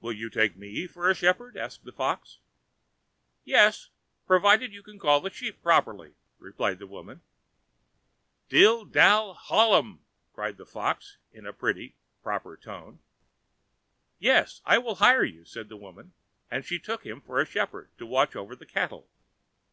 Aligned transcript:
"Will 0.00 0.12
you 0.12 0.30
take 0.30 0.54
me 0.56 0.86
for 0.86 1.10
a 1.10 1.16
shepherd?" 1.16 1.56
asked 1.56 1.82
the 1.84 1.90
Fox. 1.90 2.38
"Yes, 3.42 3.90
provided 4.24 4.72
you 4.72 4.84
can 4.84 4.98
but 4.98 5.02
call 5.02 5.20
the 5.20 5.30
sheep 5.30 5.60
properly," 5.64 6.14
replied 6.38 6.78
the 6.78 6.86
woman. 6.86 7.22
"Dil—dal—holom!" 8.48 9.98
cried 10.32 10.58
the 10.58 10.64
Fox 10.64 11.16
in 11.32 11.44
a 11.44 11.52
pretty, 11.52 11.96
proper 12.22 12.56
tone. 12.56 13.00
"Yes, 14.20 14.60
I 14.64 14.78
will 14.78 14.94
hire 15.02 15.24
you," 15.24 15.44
said 15.44 15.68
the 15.68 15.76
woman; 15.76 16.12
and 16.52 16.64
she 16.64 16.78
took 16.78 17.04
him 17.04 17.20
for 17.20 17.40
a 17.40 17.44
shepherd 17.44 17.90
to 17.98 18.06
watch 18.06 18.36
over 18.36 18.54
the 18.54 18.66
cattle. 18.66 19.08